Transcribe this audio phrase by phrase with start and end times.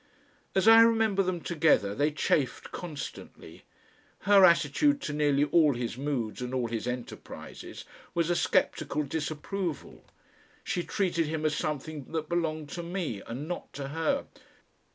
[0.55, 3.65] As I remember them together they chafed constantly.
[4.21, 7.85] Her attitude to nearly all his moods and all his enterprises
[8.15, 10.03] was a sceptical disapproval.
[10.63, 14.25] She treated him as something that belonged to me and not to her.